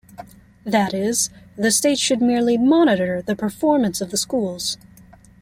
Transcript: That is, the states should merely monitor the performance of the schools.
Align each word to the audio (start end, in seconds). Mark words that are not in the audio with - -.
That 0.63 0.95
is, 0.95 1.29
the 1.55 1.69
states 1.69 2.01
should 2.01 2.23
merely 2.23 2.57
monitor 2.57 3.21
the 3.21 3.35
performance 3.35 4.01
of 4.01 4.09
the 4.09 4.17
schools. 4.17 4.79